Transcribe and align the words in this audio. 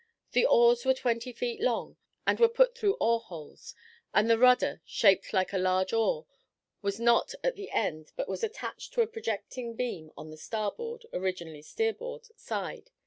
The 0.31 0.47
oars 0.47 0.83
were 0.83 0.95
twenty 0.95 1.31
feet 1.31 1.61
long, 1.61 1.95
and 2.25 2.39
were 2.39 2.49
put 2.49 2.75
through 2.75 2.95
oar 2.95 3.19
holes, 3.19 3.75
and 4.15 4.27
the 4.27 4.39
rudder, 4.39 4.81
shaped 4.83 5.31
like 5.31 5.53
a 5.53 5.59
large 5.59 5.93
oar, 5.93 6.25
was 6.81 6.99
not 6.99 7.35
at 7.43 7.55
the 7.55 7.69
end, 7.69 8.11
but 8.15 8.27
was 8.27 8.43
attached 8.43 8.93
to 8.93 9.01
a 9.03 9.07
projecting 9.07 9.75
beam 9.75 10.11
on 10.17 10.31
the 10.31 10.37
starboard 10.37 11.05
(originally 11.13 11.61
steer 11.61 11.93
board) 11.93 12.29
side. 12.35 12.89